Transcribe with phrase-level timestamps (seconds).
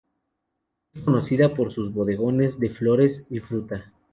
[0.95, 3.93] Es conocida por sus bodegones de flores y fruta.